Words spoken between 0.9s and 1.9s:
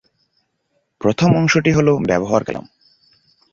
প্রথম অংশটি হল